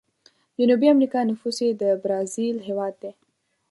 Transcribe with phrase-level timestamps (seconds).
[0.57, 3.11] جنوبي امريکا نفوس یې د برازیل هیواد دی.